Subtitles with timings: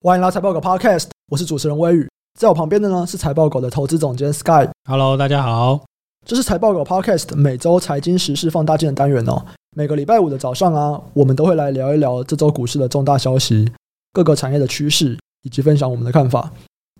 [0.00, 2.08] 欢迎来财报狗 Podcast，我是主持人威宇，
[2.38, 4.68] 在我旁边的呢是财报狗的投资总监 Sky。
[4.88, 5.84] Hello，大家好，
[6.24, 9.44] 这是财报狗 Podcast 每周财经时事放大镜的单元哦。
[9.76, 13.68] 每个礼拜五的早上啊，我们都会来聊一聊这周股市的重大消息、
[14.12, 16.48] 各个产业的趋势，以及分享我们的看法。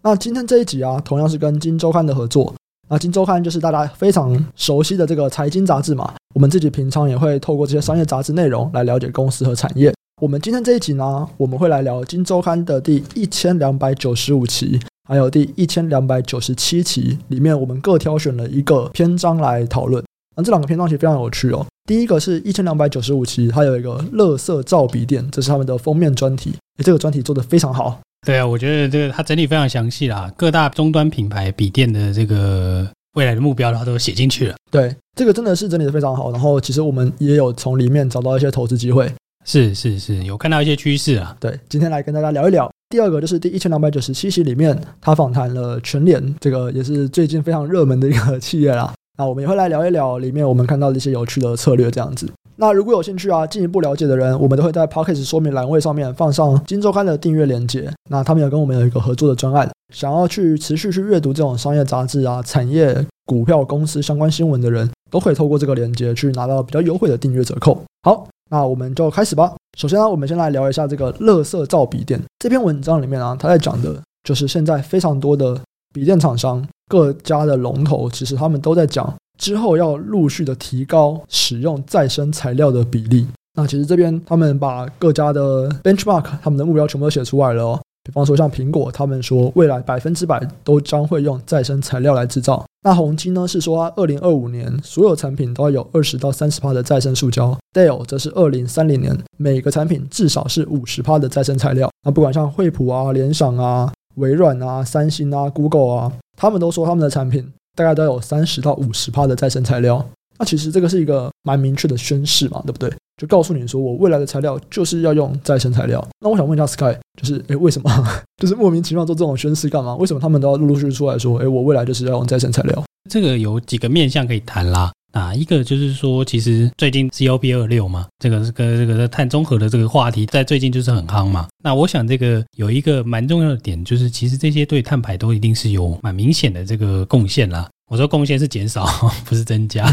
[0.03, 2.53] 那今天这一集啊，同样是跟《金周刊》的合作。
[2.89, 9.95] 那《金周刊》就是大家非常熟悉的这个财经杂志嘛，我们自己平常也会透过这些商业杂志内容来了解公司和产业。
[10.21, 20.03] 我们今天这一集呢，我们会来聊《金周刊》的第一千两百九十五期，还有第一千两百九十七期，里面我们各挑选了一个篇章来讨论。
[20.37, 21.65] 那这两个篇章其实非常有趣哦。
[21.87, 26.51] 第一个是一千两百九十五期，它有一个“乐色造笔店”，这是他们的封面专题。
[26.79, 28.01] 诶，这个专题做得非常好。
[28.27, 34.57] 对啊，我觉得这个它整理非常详细啦，各大终端品牌笔电的这个未来的目标，它都写进去了。
[34.69, 36.33] 对，这个真的是整理得非常好。
[36.33, 39.09] 然后，其实我们也有从里面找到一些投资机会。
[39.49, 41.35] 是是是，有看到一些趋势啊。
[41.41, 42.71] 对，今天来跟大家聊一聊。
[42.91, 48.93] 第二个就是第一千两百九十七期里面，他访谈了全联，这个也是最近非常热门的一个企业啦。
[49.17, 52.31] 那我们也会来聊一聊里面我们看到的一些有趣的策略，这样子。
[52.57, 57.91] 那如果有兴趣啊，进一步了解的人，我们都会在 Podcast 说明栏位上面放上金周刊的订阅链接。
[58.11, 67.83] 那他们有跟我们有一个合作的专案，想要去持续去阅读这种商业杂志啊、产业、股票、公司相关新闻的人，都可以透过这个链接去拿到比较优惠的订阅折扣。
[68.03, 68.29] 好。
[68.49, 69.53] 那我们就开始吧。
[69.79, 75.61] 首先呢，我们先来聊一下这个“乐色造笔电”这篇文章里面啊，他在讲的就是现在非常多的
[75.95, 83.27] 笔电厂商各家的龙头，其实他们都在讲之后要陆续的提高使用再生材料的比例。
[83.55, 87.81] 那其实这边他们把各家的 benchmark 他们的目标全部都写出来了哦。
[88.05, 92.65] 比方说像苹果，他们说未来百分之百都将会用再生材料来制造。
[92.89, 97.55] 那宏基呢是说，二零二五年所有产品都要有二十到三十帕的再生塑胶。
[97.75, 101.91] Dell 则是二零三零年每个产品至少是五十帕的再生材料。
[102.03, 110.03] 那不管像惠普啊、联想啊、微软啊、三星啊、Google 啊，他们都说他们的产品大概都有三十到五十帕的再生材料。
[110.39, 112.93] 那其实这个是一个蛮明确的宣誓嘛，对不对？
[113.21, 116.07] 就告诉你说，我未来的材料就是要用再生材料。
[116.21, 117.91] 那我想问一下 Sky，就是诶，为什么
[118.41, 119.97] 就是莫名其妙做这种宣誓干嘛？
[119.97, 122.85] 为什么他们都要陆陆续续出来说，诶，我未来就是要用再生材料？
[123.11, 124.93] 这个有几个面向可以谈啦。
[125.13, 131.49] 啊，一个就是说，其实最近 COP26 嘛，这个是跟这个碳中和的这个话题在最近就是很夯嘛。
[131.65, 137.67] 那我想这个有一个蛮重要的点，就是其实这些对碳排都一定是有蛮明显的这个贡献啦。
[137.89, 138.87] 我说贡献是减少，
[139.25, 139.89] 不是增加。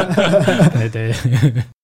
[0.72, 1.14] 对对，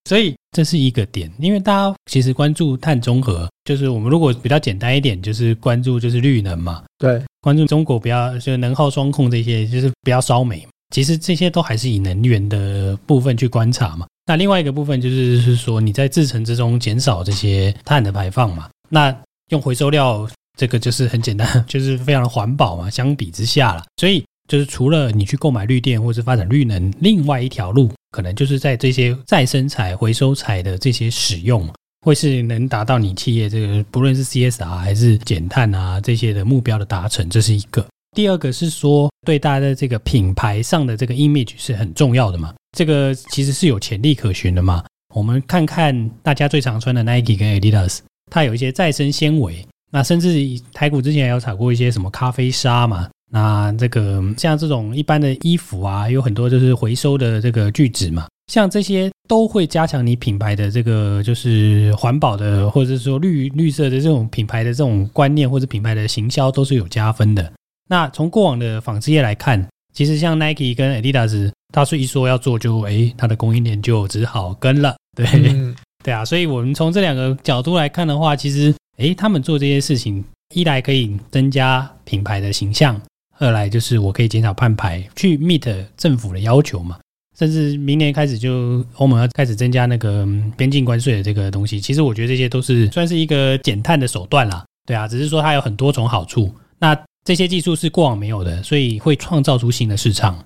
[0.05, 6.83] 所以这是一个点，因为大家其实关注碳中和，就是我们如果比较简单一点，就是关注就是绿能嘛。
[6.97, 10.67] 对，关注中国不要就能耗双控这些，就是不要烧煤。
[10.93, 14.07] 其实这些都还是以能源的部分去观察嘛。
[14.25, 18.69] 那另外一个部分就是是说你在制程之中减少这些碳的排放嘛。
[18.89, 19.15] 那
[19.49, 20.27] 用回收料
[20.57, 22.89] 这个就是很简单， 就是非常的环保嘛。
[22.89, 24.23] 相比之下了，所以。
[24.47, 31.67] 就是除了你去购买绿电或是发展绿能，另外一条路可能就是在这些再生材、回收材的这些使用，
[32.05, 37.85] 会是能达到你企业这个不论是 CSR 还是减碳啊这些的目标的达成，这是一个。
[38.15, 44.83] 第二个是说对大家的这个品牌上的这个 image 是很重要的嘛，这个其实是有潜力可循的嘛。
[45.15, 47.99] 我们看看大家最常穿的 Nike 跟 Adidas，
[48.31, 50.29] 它有一些再生纤维，那甚至
[50.73, 53.09] 台股之前也有炒过一些什么咖啡纱嘛。
[53.35, 67.51] 那这个像这种一般的衣服啊，有很多就是回收的这个聚酯嘛，像这些都会加强你品牌的这个就是环保的，或者是说绿绿色的这种品牌的这种观念，或者品牌的行销都是有加分的。
[67.89, 76.23] 那从过往的纺织业来看，其实像 Nike 跟 Adidas，他是一说要做就哎，他的供应链就只好跟了，对、嗯、 对啊。
[76.23, 80.23] 所以我们从这两个角度来看的话，其实哎，他们做这些事情，
[80.53, 83.01] 一来可以增加品牌的形象。
[83.43, 86.97] 二来就是我可以减少碳排，去 meet 政府的要求嘛，
[87.37, 91.79] 甚至明年开始就欧盟要开始增加那个边境关税的这个东西。
[91.81, 96.51] 其实我觉得这些都是算是一个减碳的手段啦，对啊，只是说它有很多种好处。
[96.79, 100.37] 那这些技术是过往没有的，所以会创造出新的市场。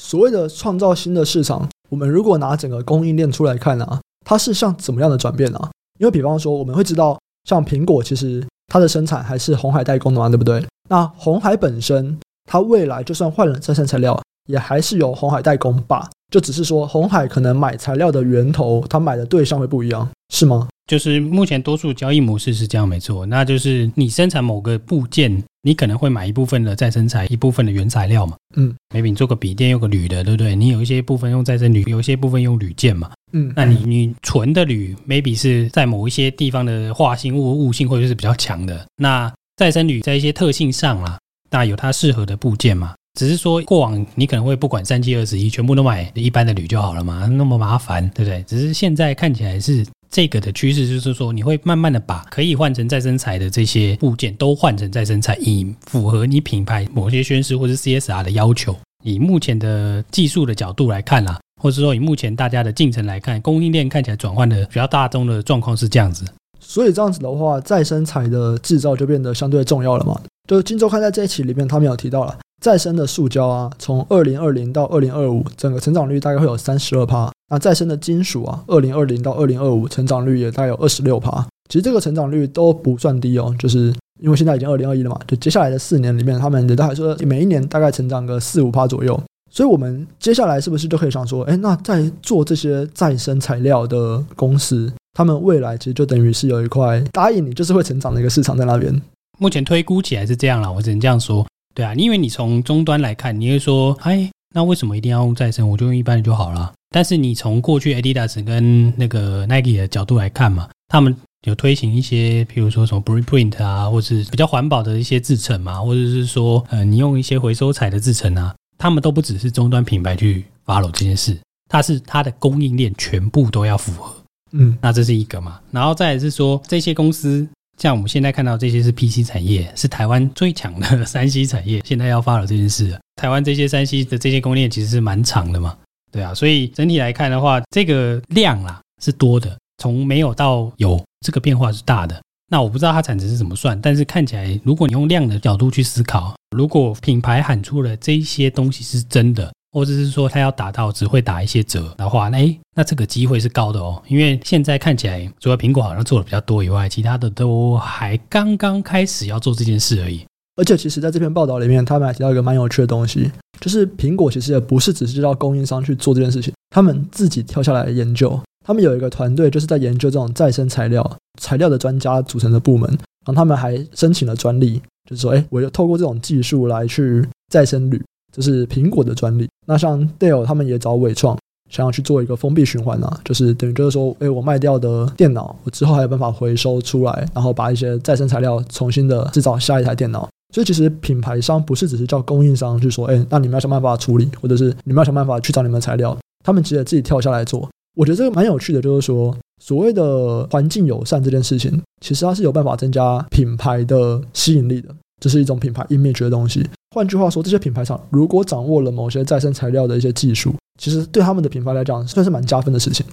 [0.00, 5.70] 所谓的创造新的市场，我们如果拿整个供应链出来看啊，它是像怎么样的转变啊？
[5.98, 7.18] 因为比方说我们会知道，
[7.48, 10.64] 像苹果其实它的生产还是红海代工的嘛，对不对？
[10.88, 16.10] 那红海本身，它未来就算换了再生材料，也还是由红海代工吧？
[16.32, 20.68] 就只是说红海可能买材料的源头，它买的对象会不一样，是吗？
[20.86, 23.26] 就是目前多数交易模式是这样，没错。
[23.26, 28.36] 那就是你生产某个部件，你可能会买一部分的再生材，一部分的原材料嘛。
[28.56, 30.56] 嗯，maybe 你做个笔电用个铝的，对不对？
[30.56, 33.10] 你有一些部分用再生铝，有一些部分用铝件嘛。
[33.32, 38.86] 嗯，那你你纯的铝，maybe 是在某一些地方的化性物物性会是比较强的。
[38.96, 41.18] 那再生铝在一些特性上啊，
[41.50, 42.94] 那有它适合的部件嘛。
[43.18, 48.42] 只是说过往你可能会不管三七二十一，全部都买一般的铝就好了嘛，那么麻烦，对不对？
[48.44, 58.76] 只是现在看起来是这个的趋势，就是说你会慢慢的把可以换成再生材的这些部件都换成再生材，以符合你品牌某些宣示或是 CSR 的要求。
[59.04, 66.24] 以目前的技术的角度来看啦，或者说以目前大家的进程来看，供应链看起来转换的比较大众的状况是这样子。
[66.60, 70.20] 所以这样子的话，再生材的制造就变得相对重要了嘛？
[70.48, 72.36] 就是金周刊在这一期里面，他们有提到了。
[72.60, 77.30] 再生的塑胶啊，从二零二零到二零二五，整个成长率大概会有三十二趴。
[77.50, 81.46] 那再生的金属啊，二零二零到二零二五，成长率也大概有二十六趴。
[81.68, 89.20] 其实这个成长率都不算低哦，就是因为现在已经二零二一了嘛，就接下来的四年里面，他们也都还说每一年大概成长个四五趴左右。
[89.50, 99.00] 所以，我们接下来是不是就可以想说，哎，那在做这些再生材料的公司，他们未来其实就等于是有一块答应你，就是会成长的一个市场在那边。
[99.38, 101.46] 目前推估起来是这样了，我只能这样说。
[101.74, 105.68] 对啊，因为你从终端来看，你会说，哎，那为什么一定要用再生？
[105.68, 106.72] 我就用一般的就好了。
[106.90, 111.14] 但是你从过去 Adidas 跟那个 Nike 的角度来看嘛，他们
[111.46, 121.38] 有推行一些，譬如说什么 Preprint 啊，或是比较环保的一些制成嘛，或者是说，呃，你用一些回收材的制成啊，他们都不只是终端品牌去 follow 这件事，
[121.68, 124.12] 它是它的供应链全部都要符合。
[124.50, 127.46] 嗯，那这是一个嘛，然后再来是说这些公司。
[127.78, 131.80] 像我们现在看到这些是 PC 产业，是台湾最强的 三 C 产业。
[131.84, 135.76] 现在要发了这件事，台湾这些三 C 的这些供应链其实是蛮长的嘛，
[136.10, 142.20] 对啊，所以整体来看的话，这个量啦是多的，从没有到有，这个变化是大的。
[142.50, 149.52] 那我不知道它产值是怎么算，但是看起来，如果你用量的角度去思考，如果品牌喊出了这些东西是真的。
[149.72, 154.02] 或者是说他要打到只会打一些折的话，那诶，那这个机会是高的哦。
[154.08, 160.24] 因为现在看起来，除了苹果好像做的比较多以外，其他的都还刚刚开始要做这件事而已。
[160.56, 163.30] 而且，其实在这篇报道里面，他们还提到一个蛮有趣的东西，
[163.60, 168.40] 就是苹果其实也不是只是叫供应商去做这件事情，他们自己跳下来研究。
[168.66, 172.90] 他们有一个团队，就是在研究这种再生材料材料的专家组成的部门，
[173.24, 178.02] 然后他们还申请了专利，就是说，诶，我要透过这种技术来去再生铝。
[178.38, 179.48] 这是苹果的专利。
[179.66, 181.36] 那像 Dell 他们也找伟创，
[181.68, 190.28] 想要去做一个封闭循环啊，就是等于就是说，哎，我卖掉的电脑，我之后还有办法回收出来，然后把一些再生材料重新的制造下一台电脑。
[190.54, 197.68] 所以其实品牌商不是只是叫供应商去说，哎，那你们要想办法处理，或者是你们要想办法去找你们的材料，他们其实自己跳下来做。
[197.94, 204.88] 我觉得这个蛮有趣的，就是说所谓的环境友善这件事情，其实它是有办法增加品牌的吸引力的，
[205.20, 206.64] 这是一种品牌 image 的东西。
[206.94, 213.04] 换句话说，这些品牌厂如果掌握了某些再生材料的一些技术，其实对他们的品牌来讲，算是蛮加分的事情。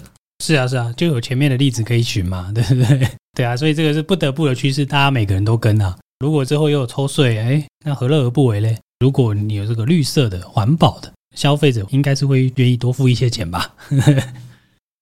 [0.42, 3.08] 是啊，是啊，就有前面的例子可以举嘛，对不对？
[3.36, 5.96] 对啊，所以这个是不得不的趋势，大家每个人都跟啊。
[6.20, 8.78] 如果之后又有抽税，哎，那何乐而不为嘞？
[9.00, 13.74] 如果你有这个绿色的、环保的，消费者应该是会愿意多付一些钱吧。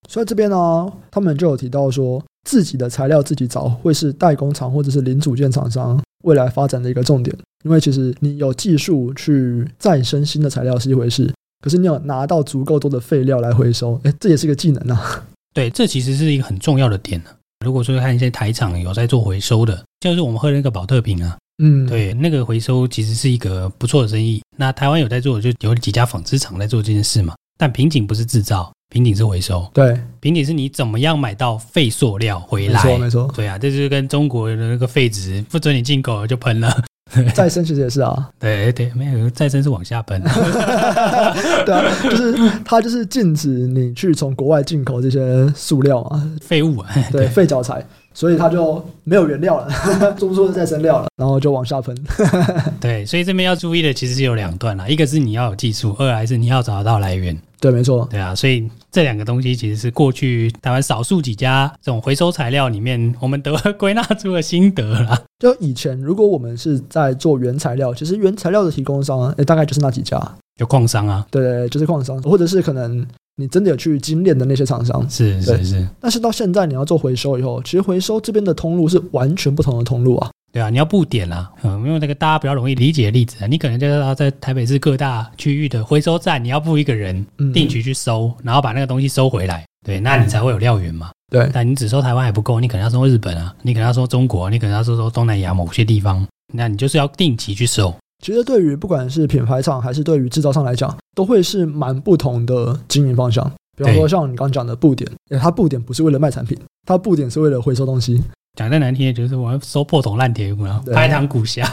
[0.09, 7.37] 所以这边呢，他们就有提到说，自己的材料自己找，会是代工厂或者是零组件厂商未来发展的一个重点。
[7.65, 15.27] 因为其实你有技术去再生新的材料是一回事，可是你有拿到足够多的废料来回收，哎，这也是一个技能啊。
[15.55, 17.31] 对，这其实是一个很重要的点呢。
[17.65, 24.43] 如果说看一些台厂有在做回收的，就是我们喝的那个宝特瓶啊，嗯，对，那个回收其实是一个不错的生意。
[24.59, 27.35] 那台湾有在做，就有几家纺织厂在做这件事嘛。
[27.57, 29.69] 但瓶颈不是制造，瓶颈是回收。
[29.73, 32.83] 对，瓶颈是你怎么样买到废塑料回来？
[32.85, 33.33] 没错，没错。
[33.35, 36.85] 对啊，这就是跟中国的那个废纸不准你进口就喷了。
[37.35, 40.21] 再生其实也是啊，对对，没有再生是往下喷，
[41.65, 49.69] 对啊，就是它就是禁止你去从国外进口这些塑料啊，废物啊，对，废教材，所以它就没有原料了，
[50.17, 51.95] 做不出再生料了，然后就往下喷。
[52.81, 57.37] 对，所以这边要注意的其实是有两段啦，一个是你要有技术，二来是你要找得到来源。
[57.61, 58.07] 对，没错。
[58.11, 65.21] 对啊，所以这两个东西其实是过去台湾少数几家这种回收材料里面， 我们得归纳出了心得啦。
[65.39, 70.21] 就以前，如果我们是在做原材料，其实原材料的提供商，哎，大概就是那几家，
[70.59, 71.27] 有矿商啊。
[71.31, 73.05] 对对，就是矿商，或者是可能
[73.37, 75.09] 你真的有去精炼的那些厂商。
[75.11, 75.89] 是是是。
[76.01, 80.31] 但是到现在，你要做回收以后，其实回收这边的通路是完全不同的通路啊。
[80.53, 91.11] 对啊，你要布点啦，嗯，因为那个大家比较容易理解的例子啊，你可能就是要在台北市各大区域的回收站，你要布一个人定期去收，然后把那个东西收回来，对，那你才会有料源嘛。
[91.29, 97.93] 对，但你只收台湾还不够，你可能要收日本啊，你可能要收中国，你可能要收收东南亚某些地方，那你就是要定期去收。
[98.25, 103.45] 其实对于不管是品牌厂还是对于制造商来讲，都会是蛮不同的经营方向。
[103.77, 105.07] 比方说像你刚刚讲的布点，
[105.39, 108.23] 它布点不是为了卖产品，它布点是为了回收东西。
[108.57, 111.69] 讲再难听点，就是我要收破铜烂铁，然后拍膛骨虾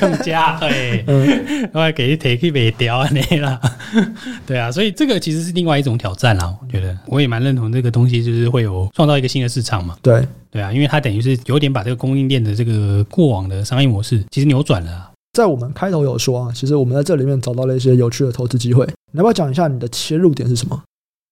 [0.00, 1.04] 更加 哎，
[1.72, 3.60] 我还给铁去卖掉那啦。
[4.44, 6.52] 对啊，所以这个其实是另外一种挑战啦。
[6.60, 9.96] 我觉得我也蛮认同这个东西，就是会有创造一个新的市场嘛。
[10.02, 15.12] 对对啊，因为它等于是有点把这个供应链的这个过往的商业模式，其实扭转了。
[15.36, 18.86] 在我们开头有说啊，其实我们在这里面找到了一些有趣的投资机会。
[19.12, 20.82] 你要不要讲一下你的切入点是什么？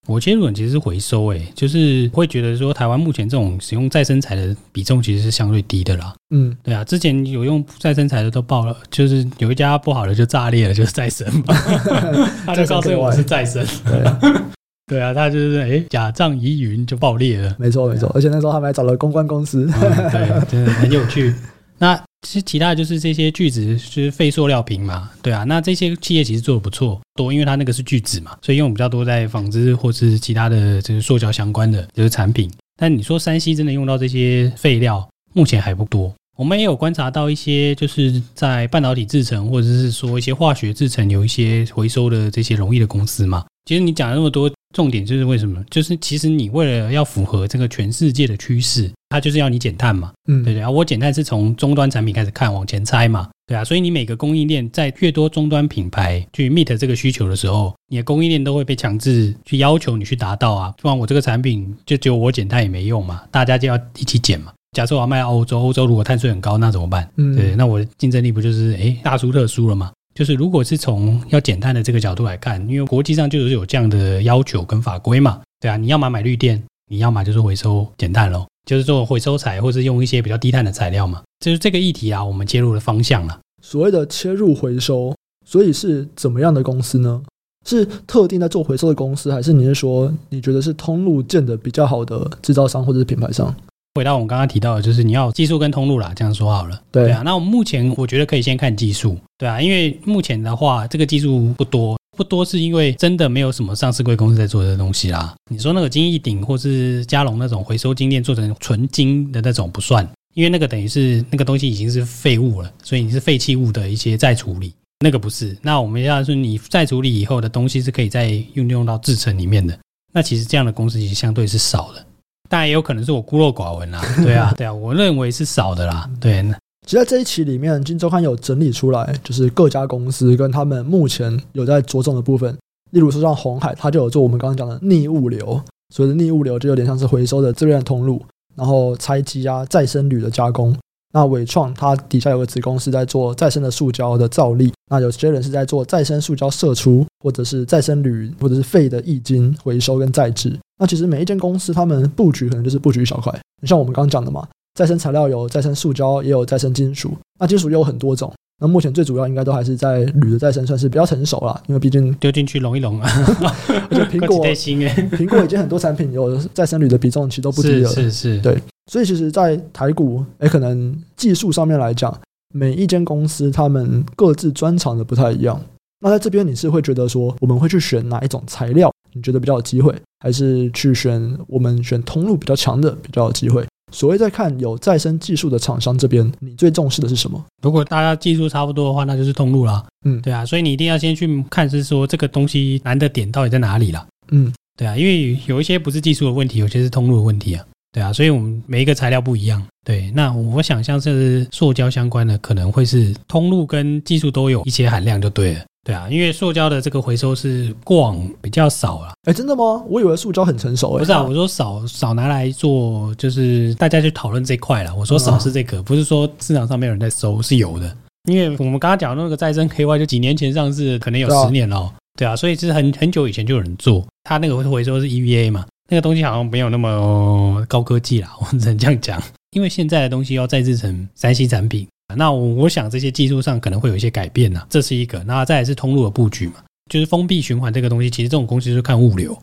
[0.06, 6.14] 我切入点其实是回收，诶，就是会觉得说，台湾目前这种使用再生材的比重其实是相对低的啦。
[6.34, 11.54] 嗯，对啊，之前有用再生材的都爆了，就是有一家不好的就炸裂了，就是再生嘛，
[12.44, 13.66] 他就告诉我是再生。
[13.87, 14.20] 对啊，
[14.87, 17.56] 对啊，他就是哎，假账疑云就爆裂了。
[17.58, 21.34] 没错没错，而且那时候他们还找了公关公司，嗯、对，真的很有趣。
[21.78, 25.45] 那其实其他的就是这些聚酯，就是废塑料瓶嘛，对啊。
[25.45, 32.50] 那这些企业其实做的不错，多，因为它那个是聚酯嘛，所以用比较多在纺织或是其他的就是塑胶相关的就是产品。
[32.76, 36.12] 但你说山西真的用到这些废料，目前还不多。
[36.37, 43.45] 我们也有观察到一些，就是在半导体制程或者是说一些化学制程有一些回收的这些容易的公司嘛。
[43.66, 44.50] 其实你讲了那么多。
[44.75, 45.64] 重点就是为什么？
[45.71, 50.69] 就是其实你为了要符合这个全世界的趋势，它就是要你减碳嘛，嗯，对对啊。
[50.69, 53.64] 我减碳是从终端产品开始看，往前猜嘛，对啊。
[53.64, 64.52] 所以你每个供应链在越多终端品牌去 meet 这个需求的时候，你的供应链都会被强制去要求你去达到啊，不然我这个产品就只有我减碳也没用嘛，大家就要一起减嘛。
[64.76, 67.09] 假设我要卖欧洲，欧洲如果碳税很高，那怎么办？
[67.16, 69.93] 嗯，对，那我的竞争力不就是诶大输特输了吗？
[70.14, 83.40] 就是如果是从要减碳的这个角度来看，因为国际上就是有这样的要求跟法规嘛，对啊，你要么买绿电，你要么就是回收减碳喽，就是做回收材或是用一些比较低碳的材料嘛，就是这个议题啊，我们切入的方向了。
[83.61, 87.23] 所谓的切入回收，所以是怎么样的公司呢？
[87.66, 93.54] 是特定在做回收的公司，还是你是说你觉得是通路建的比较好的制造商或者是品牌商？
[93.97, 96.83] 回到我们刚刚提到的，就是你要技术跟通路啦，这样说好了。
[96.91, 105.33] 对，对啊，那我们目前我觉得可以先看技术，对啊，因为目前的话，这个技术不多，不多是因为真的没有什么上市贵公司在做这个东西啦。
[105.49, 114.75] 你说那个金一鼎或是加龙那种回收金链做成纯金的那种不算，因为那个等于是那个东西已经是废物了，所以你是废弃物的一些再处理，
[115.05, 115.57] 那个不是。
[115.63, 119.79] 那我们要说你再处理以后的东西是可以再运用到制成里面的，
[120.13, 122.05] 那其实这样的公司其实相对是少的。
[122.49, 126.09] 当然也有可能是我孤陋寡闻啦， 对啊，对啊，我认为是少的啦。
[126.21, 126.43] 对，
[126.87, 132.57] 其实在这一期里面，《金周刊》有整理出来，就是各家公司跟他们目前有在着重的部分。
[132.91, 135.61] 例如说像红海，它就有做我们刚刚讲的逆物流，
[135.93, 138.23] 所谓的逆物流就有点像是回收的资源通路，
[138.55, 140.77] 然后拆机啊、再生铝的加工。
[141.14, 150.59] 那伟创它底下有个子公司在做再生的塑胶的造粒，那有些人是在做再生塑胶射出，或者是再生铝，或者是废的液晶回收跟再制。
[150.76, 154.44] 那其实每一间公司他们布局可能就是布局一小块，像我们刚刚讲的嘛，
[154.75, 158.33] 再生材料有再生塑胶，也有再生金属，那金属也有很多种。
[158.61, 163.11] 那目前最主要应该都还是在铝的再生算是比较成熟了，因为毕竟丢进去溶一溶啊。
[163.90, 164.46] 而且苹果
[165.18, 168.58] 苹果已经很多产品有再生铝的比重其实都不低了，是是是，对。
[168.90, 172.14] 所以其实，在台股，诶，可能技术上面来讲，
[172.52, 175.61] 每一间公司他们各自专长的不太一样。
[176.00, 178.92] 那在这边，你是会觉得说，我们会去选哪一种材料？
[179.14, 183.66] 你觉得比较有机会，还是去选我们选通路比较强的比较有机会？
[183.93, 187.43] 所谓在看有再生技术的厂商这边，你最重视的是什么？
[187.62, 189.85] 如果大家技术差不多的话，那就是通路啦。
[190.05, 194.07] 嗯，对啊，所以你一定要先去看，是说这个东西难的点到底在哪里啦。
[194.33, 197.64] 嗯，对啊，因为有一些不是技术的问题，有些是通路的问题啊。
[197.93, 199.62] 对啊，所以我们每一个材料不一样。
[199.85, 205.61] 对，那我想像是塑胶相关的，可能会是通路跟技术都有一些含量就对了。
[205.85, 209.12] 对啊，因为塑胶的这个回收是过往比较少了。
[209.29, 209.85] 哎，真的吗？
[209.87, 210.95] 我以为塑胶很成熟。
[210.95, 214.95] 哎，不是啊，我说少少拿来做，就是大家去讨论这块了。
[214.97, 217.95] 我说少是这个，不是说市场上没有人在收，是有的。
[218.31, 221.93] 因为我们刚刚讲的那个再生 KY，就几年前上市，可能有十年了。
[222.19, 225.67] 对啊，所以是很很久以前就有人做，它那个回收是 EVA 嘛。
[225.91, 229.23] 那个东西好像没有那么高科技啦，我只能这样讲。
[229.50, 235.23] 因为现在的东西要再制成三 C 产品，那我我想这些技术上可能会有一些改变呐，这是一个。
[235.25, 236.54] 那再来是通路的布局嘛，
[236.90, 239.37] 就是封闭循环这个东西，其实这种公司就是看物流。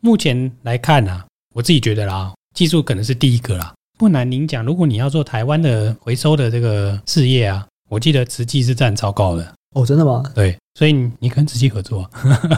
[0.00, 1.22] 目前来看呐，
[1.54, 3.72] 我自己觉得啦，技术可能是第一个啦。
[3.98, 9.54] 不瞒您讲，如果你要做台湾的回收的这个事业啊，我记得慈济是占超高的。
[9.74, 10.22] 哦，真的吗？
[10.34, 12.08] 对，所以你跟慈济合作，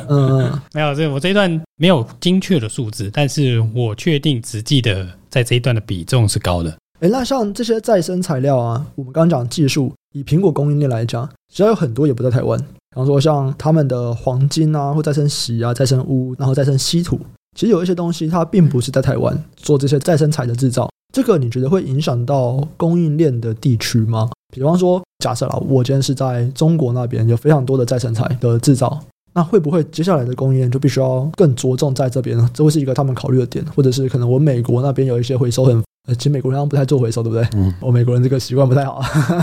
[0.08, 6.76] 嗯， 没有，这我这一段没有精确的数字，但是我确定慈济的在这一段的比重是高的。
[7.00, 12.58] 诶，那像这些再生材料啊，我们刚刚讲技术，以苹果供应链来讲，其实有很多也不在台湾。
[12.58, 17.18] 比方说像他们的黄金啊，或再生锡啊、再生钨，然后再生稀土，
[17.56, 24.28] 其实有一些东西它并不是在台湾做这些再生材的制造，这个你觉得会影响到供应链的地区吗？
[24.52, 29.00] 比方说，假设啦，我今天是在中国那边有非常多的再生材的制造，
[29.32, 32.50] 那会不会接下来的供应链就必须要更着重在这边呢？
[32.52, 37.48] 这会是一个他们考虑的点，或者是可能我美国那边有一些回收很，呃，其实美国人好像不太做回收，对不对？
[37.54, 39.00] 嗯，我美国人这个习惯不太好。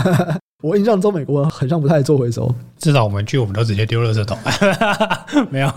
[0.62, 4.36] 我印象中美国人很像不太做回收，至少我们去我们都直接丢垃圾桶，
[5.50, 5.70] 没有。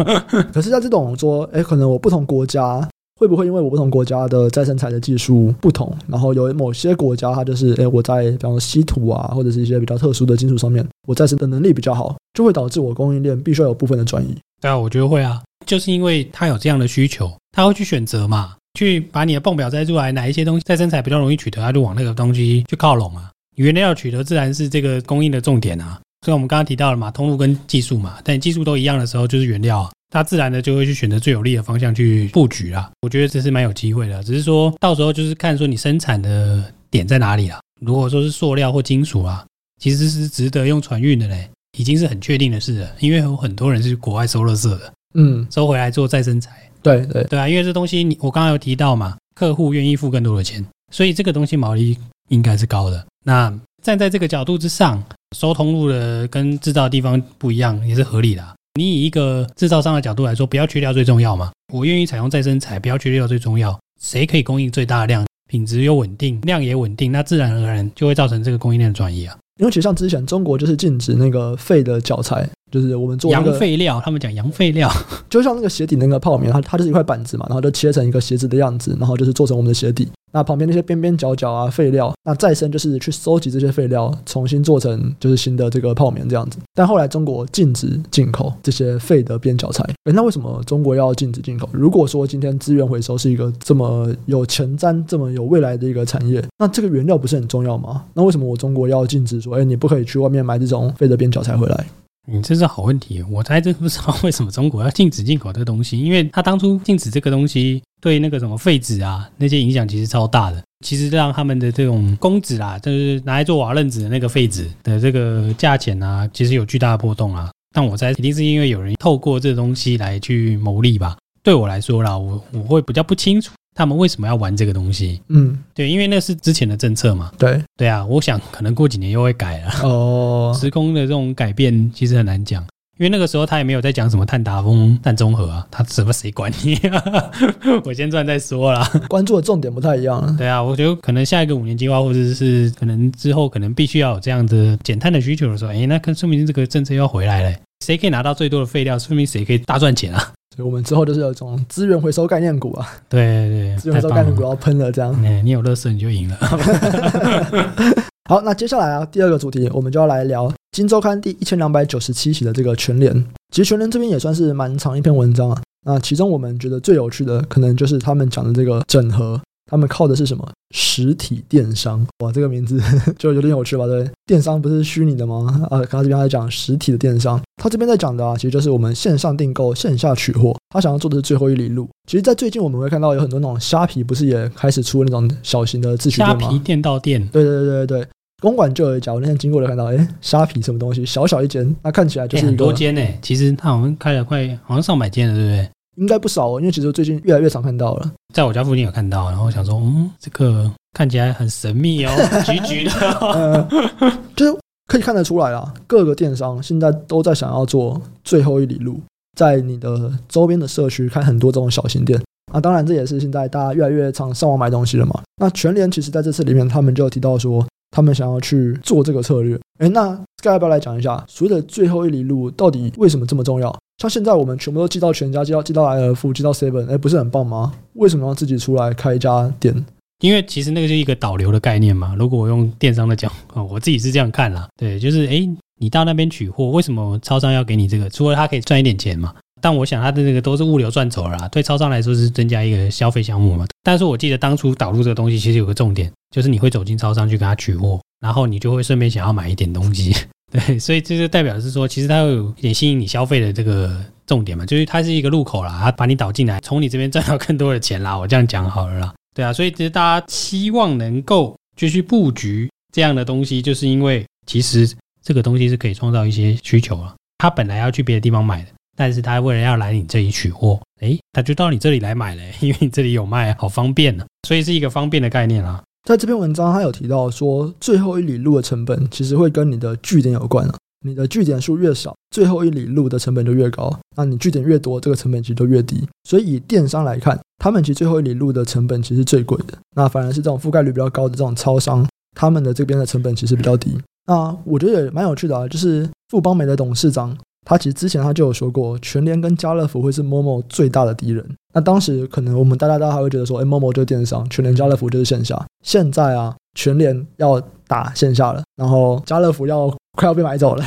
[0.53, 2.87] 可是在这种说，哎，可能我不同国家。
[3.19, 14.35] 会不会因为我不同国家的再生材的技术不同，然后有某些国家它就是，诶，我在比方说稀土啊，或者是一些比较特殊的金属上面，我再生的能力比较好，就会导致我供应链必须要有部分的转移。
[14.59, 23.29] 对啊，我觉得会啊，就是因为他有这样的需求，他会去选择嘛，去把你的泵表摘出来，哪一些东西再生材比较容易取得，他就往那个东西去靠拢啊。
[23.57, 25.99] 原料取得自然是这个供应的重点啊。
[26.25, 29.91] 所以我们刚刚提到了嘛，通路跟技术嘛，但技术都一样的时候，就是原料啊。
[30.13, 32.91] 他自然的就会去选择最有利的方向去布局啦。
[33.01, 37.59] 我觉得这是蛮有机会的，只是说到时候就是看说你生产的点在哪里啦。
[37.79, 39.45] 如果说是塑料或金属啊，
[39.81, 42.91] 其实是值得用船运的嘞，已经是很确定的事了。
[42.99, 46.69] 因为有很多人是国外收垃圾的，嗯，收回来做再生材。
[46.83, 51.97] 对对对啊，因为这东西你我刚刚有提到嘛，客户愿意付更多的钱，所以这个东西毛利
[52.29, 53.05] 应该是高的。
[53.23, 55.03] 那站在这个角度之上，
[55.35, 58.43] 收通路的跟制造的地方不一样，也是合理的。
[58.79, 61.51] 你以一个制造商的角度来说，不要缺料最重要嘛？
[61.73, 63.77] 我愿意采用再生材，不要缺料最重要。
[64.01, 69.37] 谁可以供应最大的量，品质又稳定，量也稳定，那自然而然就会造成这个供应链的转移啊。
[69.59, 74.89] 因为其实像之前中国就是禁止那个废的脚材，就是我们做洋废料，他们讲羊废料，
[75.29, 80.07] 就像那个鞋底那个泡棉，它它就是一块板子嘛，然后就切成一个鞋子的样子，然后就是做成我们的鞋底。
[80.33, 86.57] 那旁边那些边边角角啊废料，那再生就是去收集这些废料，重新做成就是新的这个泡棉这样子。
[86.73, 91.67] 但后来中国禁止进口这些废的边角材，诶，那为什么中国要禁止进口？
[91.73, 98.05] 如果说今天资源回收是一个这么有前瞻、这么有未来的一个产业，那这个原料不是很重要吗？
[98.13, 101.85] 那为什么我中国要禁止说，诶，你不可以去外面买这种废的边角材回来？
[102.27, 117.49] 你、这是好问题，我还真不知道为什么中国要禁止进口这个东西，因为他当初禁止这个东西，对那个什么废纸啊那些影响其实超大的，其实让他们的这种公纸啦，就是拿来做瓦楞纸的那个废纸的这个价钱啊，其实有巨大的波动啊。
[117.73, 121.17] 但我猜一定是因为有人透过这东西来去牟利吧。
[121.41, 123.51] 对我来说啦，我我会比较不清楚。
[123.81, 125.19] 他们为什么要玩这个东西？
[125.29, 127.31] 嗯，对，因为那是之前的政策嘛。
[127.35, 129.71] 对，对啊，我想可能过几年又会改了。
[129.81, 132.61] 哦，时空的这种改变其实很难讲，
[132.99, 137.31] 因为那个时候他也没有在讲什么碳达峰、碳中和啊，他什么谁管你啊？
[137.83, 138.87] 我先赚再说啦。
[139.09, 140.37] 关注的重点不太一样。
[140.37, 147.57] 对啊，我觉得可能下一个五年计划，或者是可能之后可能必须要有这样的减碳的需求的时候，哎，那可说明这个政策要回来了。
[147.83, 150.31] 谁可以拿到最多的废料，说明谁可以大赚钱啊。
[150.55, 155.15] 所以我们之后就是有一种资源回收概念股啊，对对，资源回收概念股要喷了，这样。
[155.23, 156.37] 嗯，你有乐视你就赢了。
[158.29, 163.13] 好，那接下来啊，第二个主题我们就要来聊《金周刊》第一千两百九十七期的这个全联。
[163.51, 165.61] 其实全联这边也算是蛮长一篇文章啊。
[165.85, 169.39] 那其中我们觉得最有趣的，可能就是他们讲的这个整合。
[169.71, 170.47] 他们靠的是什么？
[170.75, 172.05] 实体电商。
[172.19, 172.79] 哇，这个名字
[173.17, 173.87] 就有点有趣吧？
[173.87, 175.65] 对，电商不是虚拟的吗？
[175.71, 180.53] 啊，刚刚这边在讲实体的电商，他这边在讲的啊，其实就是我们线上订购、线下取货。
[180.73, 181.89] 他想要做的是最后一里路。
[182.09, 186.39] 其实，在最近我们会看到有很多那种虾皮，不是也开始出那种小型的自取店吗？
[186.41, 187.25] 虾皮店到店。
[187.29, 188.07] 对对对对对，
[188.41, 191.05] 公馆就有一家，我那天经过了看到，哎，虾皮什么东西？
[191.05, 193.01] 小小一间，那看起来就是、欸、很多间呢。
[193.21, 195.69] 其实他好像开了快，好像上百间了，对不对？
[195.97, 202.11] 应该不少哦，因为其实最近越来越常看到了，在我家附近有看到，然后想说，嗯，这个看起来很神秘哦，
[202.45, 203.67] 橘橘的、
[204.35, 208.99] 就是可以看得出来啊，各个电商现在都在想要做最后一里路，
[209.37, 212.59] 在你的周边的社区开很多这种小型店啊。
[212.59, 215.21] 当然，这也是现在大家越来越常上网买东西了嘛。
[215.41, 219.59] 那全联其实在这次里面，他们就提到说，他们想要去做这个策略。
[219.79, 223.75] 诶，那 Sky 要不要来讲一下，所谓的最后一里路到底为什么这么重要？
[224.01, 227.71] 像现在我们全部都寄到全家，寄到寄到莱尔富，寄到 Seven，哎，不是很棒吗？
[227.93, 229.85] 为什么要自己出来开一家店？
[230.21, 232.15] 因为其实那个是一个导流的概念嘛。
[232.17, 233.31] 如果我用电商的讲，
[233.69, 234.67] 我自己是这样看啦。
[234.75, 235.47] 对，就是哎，
[235.79, 238.09] 你到那边取货，为什么超商要给你这个？
[238.09, 239.31] 除了他可以赚一点钱嘛。
[239.63, 243.67] 但我想他的这个都是物流赚走了啦，对超商来说是增加一个消费项目嘛。
[243.83, 250.15] 但是我记得当初导入这个东西，其实有个重点，就是你会走进超商去给他取货，然后你就会顺便想要买一点东西。
[250.67, 258.17] 对，所以这就代表是说，其实它会有一点吸引你消费的这个重点嘛，就是它是一个入口啦，它把你导进来，从你这边赚到更多的钱啦。
[258.17, 267.15] 我这样讲好了啦，对啊，所以其实大家希望能够继续布局这样的东西，就是因为其实这个东西是可以创造一些需求啊。
[267.37, 274.25] 他本来要去别的地方买的，但是他为了要来你这里取货，诶，他就到你这里来买了，因为你这里有卖，好方便呢。
[274.47, 275.81] 所以是一个方便的概念啦。
[276.03, 280.75] 在这篇文章，他有提到说，最后一里路的成本其实会跟你的据点有关啊。
[281.03, 283.91] 你的据点数越少，最后一里路的成本就越高。
[284.15, 286.07] 那你据点越多，这个成本其实就越低。
[286.29, 289.77] 所以以电商来看，他们其实最后一里路的成本其实最贵的。
[289.95, 293.97] 那反而是这种覆盖率比较高的这种超商，他们的这边的成本其实比较低。
[294.27, 301.45] 那我觉得也蛮有趣的啊，就是富邦美的董事长，他其实之前他就有说过，全联跟家乐福会是 Momo 最大的敌人。
[301.73, 305.63] 那当时可能我们大家大家还会觉得说，哎，Momo 就是电商，全联、家乐福就是线下。
[305.83, 309.93] 现在啊，全联要打线下了，然后家乐福要。
[310.17, 310.83] 快要被买走了，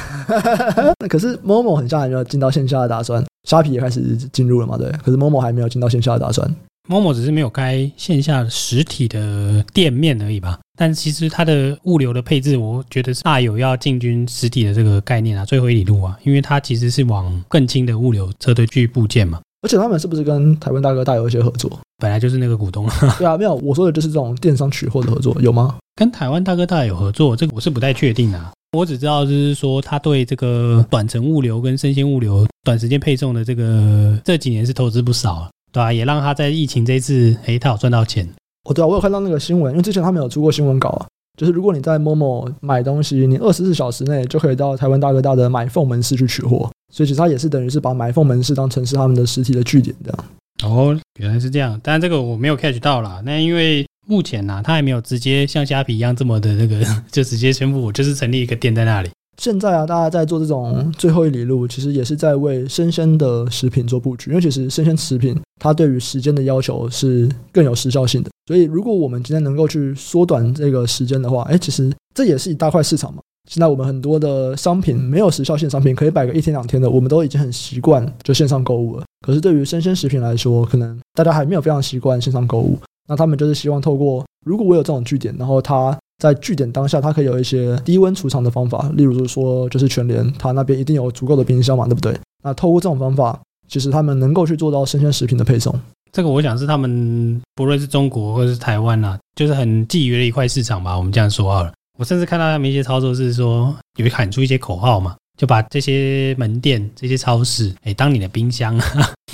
[1.00, 4.76] 那 可是 Momo 很像还没有进到线下的打算，虾皮也开始进入了嘛？
[4.76, 6.46] 对，可是 Momo 还没有进到线下的打算
[6.90, 10.60] ，Momo 只是没有开线下实体的店面而已吧？
[10.76, 19.40] 但其实它的物流的配置，我觉得是大有要进军实体的这个概念啊，最后一里路啊，因为它其实是往更轻的物流车队去部件嘛。
[19.62, 21.80] 而且他们是不是跟台湾大哥大有一些合作？
[21.98, 22.86] 本来就是那个股东。
[23.18, 25.76] 对啊，没有，我说的就是这种电商取货的合作，有吗？
[25.94, 28.52] 跟台湾大哥大有合作，这个我是不太确定啊。
[28.76, 35.92] 我只知道，就是说，他对这个短程物流跟生鲜物流短时间配送的这个这几年是投资不少，啊对吧？
[35.92, 38.28] 也让他在疫情这一次，哎，他有赚到钱。
[38.64, 41.06] 哦，对啊，我有看到那个新闻，因为之前他们有出过新闻稿啊，
[41.38, 50.24] 就是如果你在 Momo 买东西，你二十四小时内就可以到台湾大哥大的买凤门市去取货，所以其实他也是等于是把买凤门市当成是他们的实体的据点这样。
[50.64, 53.22] 哦，原来是这样，但这个我没有 catch 到啦。
[53.24, 53.86] 那因为。
[54.06, 59.08] 目前呢、啊，他还没有直接像虾皮一样这么的那个， 就直接宣布我就是成立一个店在那里。
[59.36, 68.30] 现在啊，大家在做这种最后一里路，其实也是在为生鲜的食品做布局，因为其实生鲜食品它对于时间的要求是更有时效性的。
[68.46, 73.20] 所以，如果我们今天能够去缩短这个时间的话，哎，其实这也是一大块市场嘛。
[73.50, 79.04] 现在我们很多的商品没有时效性商品，可以摆个一天两天的，我们都已经很习惯就线上购物了。
[79.26, 82.78] 可是对于生鲜食品来说，可能大家还没有非常习惯线上购物。
[83.06, 85.94] 那他们就是希望透过，如果我有这种据点，然后他
[86.24, 92.18] 在据点当下，它可以有一些低温储藏的方法，例如说就是全联，它那边一定有足够的冰箱嘛，对不对？
[92.42, 95.78] 那透过这种方法，其实他们能够去做到生鲜食品的配送。
[96.12, 100.96] 这个我想是他们不论是中国或者是台湾啊，就是很觊觎的一块市场吧。
[100.96, 101.70] 我们这样说好了。
[101.98, 105.14] 我甚至看到他们一些操作是说，有喊出一些口号嘛。
[105.36, 108.78] 就把这些门店、这些超市，哎，当你的冰箱，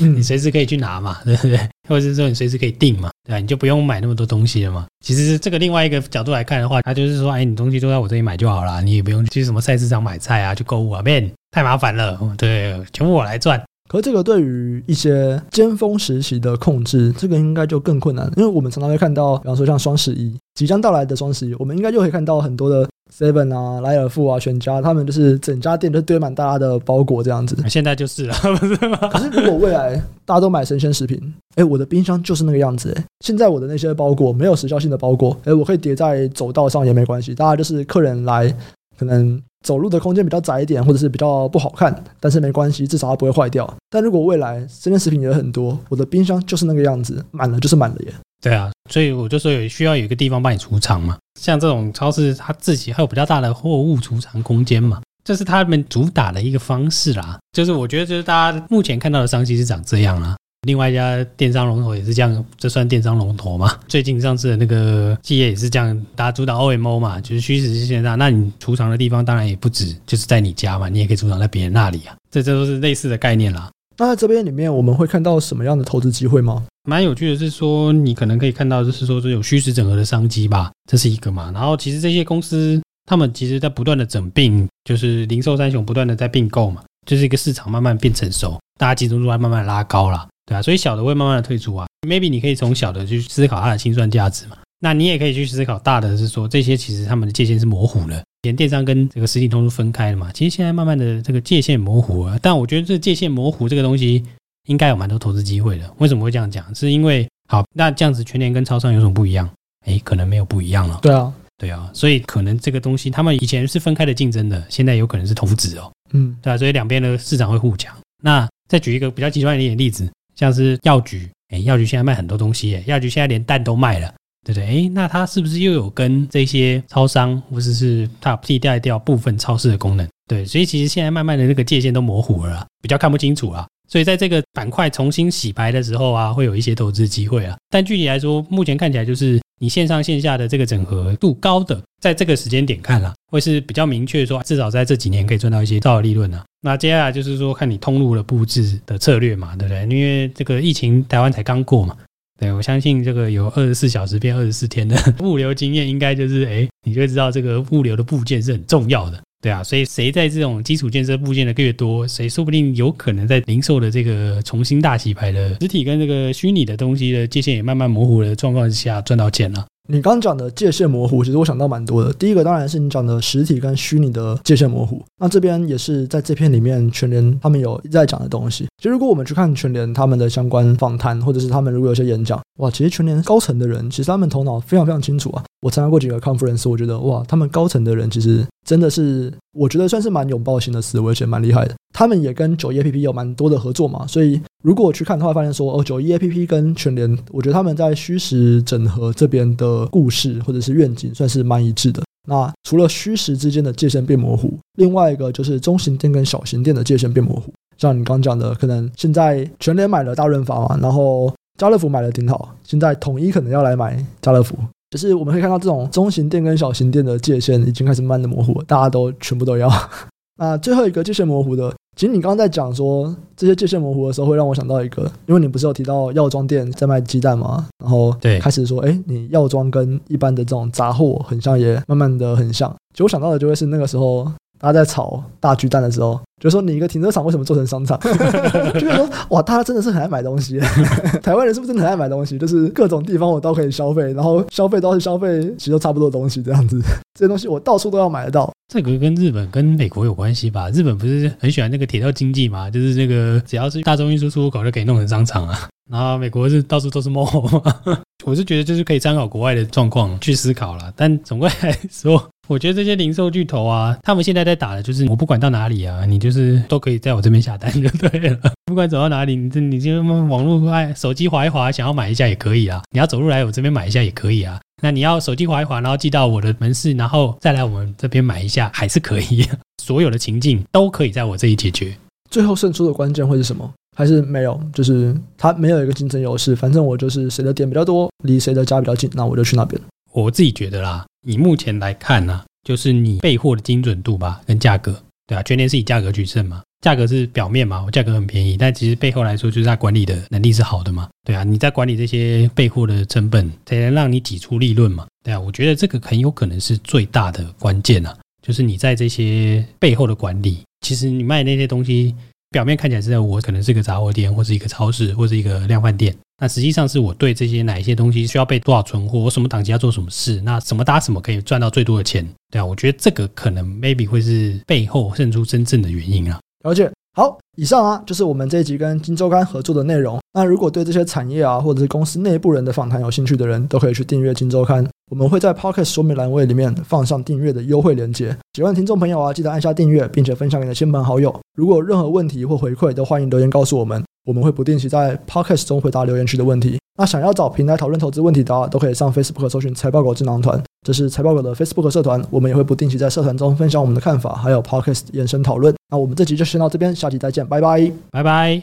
[0.00, 1.60] 嗯、你随时可以去拿嘛，对不对？
[1.90, 3.38] 或者是说你随时可以订嘛，对吧？
[3.40, 4.86] 你就不用买那么多东西了嘛。
[5.04, 12.16] 其实这个另外一个角度来看的话，他就是说，哎，你东西都在我这里买就好了，你也不用去什么菜市场买菜啊，去购物啊，，man，太麻烦了。
[12.38, 13.60] 对，全部我来赚。
[13.90, 22.88] 可是这个对于一些尖峰时期的控制，这个应该就更困难，因为我们常常会看到，比方说像双十一即将到来的双十一，我们应该就会看到很多的。
[23.12, 27.56] seven 啊，莱尔富啊，全家，他们就是整家店都堆满大家的包裹这样子。
[27.68, 28.96] 现在就是了，不是吗？
[29.08, 31.20] 可是如果未来大家都买生鲜食品，
[31.56, 32.94] 哎，我的冰箱就是那个样子。
[32.96, 37.34] 哎，现在我的那些包裹没有时效性的包裹，哎，我可以叠在走道上也没关系。
[37.34, 38.54] 大家就是客人来，
[38.96, 43.72] 可能走路的空间比较窄一点，或者是比较不好看，但是没关系，至少它不会坏掉。
[43.90, 48.14] 但如果未来生鲜食品也很多，我的冰箱就是那个样子，满了就是满了耶。
[48.42, 51.18] 对啊，所以我就说有需要有一个地方帮你储藏嘛。
[51.38, 57.38] 像这种超市，它自己还有比较大的货物储藏空间嘛，这是他们主打的一个方式啦。
[57.52, 60.36] 就是我觉得，就是大家目前看到的商机是长这样啦。
[60.66, 63.74] 另外一家电商龙头也是这样，这算电商龙头嘛？
[63.88, 68.18] 最近上市的那个企业也是这样，大家主打 OMO 嘛，就是虚实是线上。
[68.18, 72.14] 那你储藏的地方当然也不止，就是在你家嘛，你也可以储藏在别人那里啊。
[72.30, 73.70] 这这都是类似的概念啦。
[73.96, 76.64] 那在这边里面，我们会看到什么样的投资机会吗？
[76.84, 81.50] 蛮有趣的是说，你可能可以看到，就是说这有虚实整合的商机吧，这是一个嘛。
[81.54, 91.86] 然后其实这些公司，他们其实在不断的整并，就是零售三雄不断的在并购嘛，就是一个市场慢慢变成熟，大家集中度还慢慢拉高了，对啊，所以小的会慢慢的退出啊。
[92.04, 94.58] Maybe 你可以从小的去思考它的清算价值嘛。
[94.80, 100.32] 那你也可以去思考大的是说，这些其实他们的界限是模糊的，连电商跟这个实体通路分开了嘛。
[100.32, 104.24] 其实现在慢慢的这个界限模糊了，但我觉得这界限模糊这个东西
[104.66, 105.88] 应该有蛮多投资机会的。
[105.98, 106.74] 为什么会这样讲？
[106.74, 109.48] 是因为好，那这样子全年跟超商有什么不一样？
[109.86, 110.98] 诶，可能没有不一样了。
[111.00, 115.92] 对啊，对啊，所以可能这个东西他们以前是分开的竞争的，现在有可能是同质哦。
[116.12, 117.94] 嗯，对啊，所以两边的市场会互抢。
[118.22, 120.10] 那再举一个比较极端一点的例子，
[120.40, 124.12] 像是药局，诶，药局现在卖很多东西，诶，药局现在连蛋都卖了。
[124.42, 124.66] 对不对？
[124.66, 130.08] 诶，那它是不是又有跟这些超商，或者是它替代掉部分超市的功能？
[130.26, 133.66] 对，所以其实现在慢慢的那个界限都模糊了，比较看不清楚啊。
[133.86, 137.54] 所以在这个板块重新洗牌的时候啊，会有一些投资机会啊。
[137.68, 146.42] 但具体来说，目前看起来就是你线上线下的这个整合度高的，在这个时间点看了，会是比较明确说，至少在这几年可以赚到一些超额利润啊。
[146.62, 149.82] 那接下来就是说，看你通路的布置的策略嘛，对不对？
[149.82, 151.96] 因为这个疫情台湾才刚过嘛。
[152.38, 159.22] 对，我相信这个有二十四小时变二十四天的 物流经验，应该就是哎，你就知道这个物流的部件是很重要的。
[159.42, 169.66] 对啊，所以谁在这种基础建设部件的越多，谁说不定有可能在零售的这个重新大洗牌的实体跟这个虚拟的东西的界限也慢慢模糊的状况之下赚到钱了。
[169.92, 172.12] 你刚刚讲的界限模糊，其实我想到蛮多的。
[172.12, 178.68] 第一个当然是你讲的实体跟虚拟的界限模糊，那这边也是在这篇里面全联他们有在讲的东西。
[178.76, 185.42] 其实如果我们去看全联他们的相关访谈，或者是他们如果有些演讲，哇，其实全联高层的人其实他们头脑非常非常清楚啊。
[185.60, 191.74] 我参加过几个 conference，我觉得哇，他们高层的人其实真的是，我觉得算是蛮拥抱型的思维，而且蛮厉害的。
[191.92, 202.02] 他们也跟九一 APP 有蛮多的合作嘛，所以如果我去看的话，发现说哦，九一 APP 跟全联，我觉得他们在虚实整合这边的故事或者是愿景算是蛮一致的。
[202.28, 207.52] 那除了虚实之间的界限变模糊，另外一个就是中型店跟小型店的界限变模糊。
[207.76, 214.54] 像你刚刚讲的，可能现在全联买了大润发嘛，然后家乐福买了顶好，现在统一可能要来买家乐福。
[214.90, 219.70] 就是我们可以看到这种中型店跟小型店的界限已经开始慢的模糊了，大家都全部都要。
[220.36, 227.68] 那最后一个界限模糊的，其实你刚刚在讲说这些界限模糊的时候，会让我想到一个，因为你不是有提到药妆店在卖鸡蛋吗？
[227.84, 232.74] 然后对，开始说，哎，你药妆跟一般的这种杂货很像，也慢慢的很像。
[232.94, 236.20] 其实我想到的就会是那个时候大家在炒大巨蛋的时候。
[236.40, 238.00] 就说，你一个停车场为什么做成商场？
[238.72, 240.58] 就是说，哇，大家真的是很爱买东西。
[241.22, 242.38] 台湾人是不是真的很爱买东西？
[242.38, 246.80] 就是各种地方我都可以消费，然后消费都是消费，其实都差不多的东西这样子。
[247.12, 248.50] 这些东西我到处都要买得到。
[248.72, 250.70] 这个跟日本跟美国有关系吧？
[250.70, 252.70] 日本不是很喜欢那个铁道经济嘛？
[252.70, 255.68] 就是那个只要是大众运输出入口就可以弄成商场啊。
[255.90, 257.62] 然后美国是到处都是 mall。
[258.24, 260.90] 我是觉得就是可以参考国外的状况去思考啦。
[260.96, 262.26] 但总归来说。
[262.50, 268.40] 我觉得这些零售巨头啊，他们现在在打的就是我不管到哪里啊，你就是都可以在我这边下单就对了。
[268.66, 272.82] 不管走到哪里，你这你就网络哎，手机滑一滑，想要买一下也可以啊。
[272.90, 274.60] 你要走路来我这边买一下也可以啊。
[274.82, 279.48] 那你要手机滑一滑，然后寄到我的门市，然后再来我们这边买一下，还是可以。
[279.80, 281.96] 所有的情境都可以在我这里解决。
[282.32, 283.72] 最后胜出的关键会是什么？
[283.96, 284.60] 还是没有？
[284.74, 289.80] 就是它没有一个竞争优势，反正我就是谁的店比较多，离谁的家比较近，那我就去那边。
[290.12, 291.06] 我自己觉得啦。
[291.26, 312.14] 以目前来看呢、啊，就是你备货的精准度吧，跟价格，对啊，全年是以价格取胜嘛，价格是表面嘛，我价格很便宜，但其实背后来说，就是它管理的能力是好的嘛，对啊，你在管理这些备货的成本，才能让你挤出利润嘛，对啊，我觉得这个很有可能是最大的关键啊，就是你在这些背后的管理，其实你卖那些东西，
[312.50, 316.16] 表面看起来是在我可能是个杂货店，或是一个超市，或是一个量贩店。
[316.40, 326.40] 那实际上是我对这些哪一些东西需要备多少存货，我什么档期要做什么事，那什么搭什么可以赚到最多的钱，对啊，我觉得这个可能 maybe 会是背后胜出真正的原因啊。
[326.64, 326.90] 了解。
[327.12, 330.20] 好，以上啊就是我们这一集跟金周刊合作的内容。
[330.32, 334.86] 那如果对这些产业啊，或者是公司内部人的访谈有兴趣的人，都可以去订阅金周刊。
[335.10, 338.34] 我们会在 Podcast 说明栏位里面放上订阅的优惠链接。
[338.54, 341.36] 喜欢听众朋友啊，记得按下订阅，并且分享给你的亲朋好友。
[341.56, 344.02] 如果有任何问题或回馈，都欢迎留言告诉我们。
[344.30, 346.78] 我们会不定期在 Podcast 中回答留言区的问题。
[346.96, 352.22] 那想要找平台讨论投资问题的，都可以上 Facebook 搜寻财报狗智囊团，这是财报狗的 Facebook 社团。
[352.30, 355.74] 我们也会不定期在社团中分享我们的看法，还有 Podcast 延伸讨论。
[355.90, 358.58] 那我们这集就先到这边，下集再见，拜拜，拜拜。